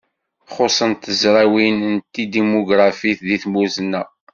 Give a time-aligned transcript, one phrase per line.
[0.53, 4.07] Xuṣṣent tezrawin n tedimugrafit deg tmurt-nneɣ.